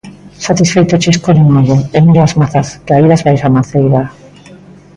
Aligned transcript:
Satisfeito, 0.47 1.01
chíscolle 1.03 1.41
un 1.47 1.51
ollo, 1.61 1.77
e 1.97 1.99
miro 2.05 2.21
as 2.23 2.35
mazás, 2.39 2.67
caídas 2.87 3.23
baixo 3.25 3.45
a 3.47 3.55
maceira. 3.57 4.01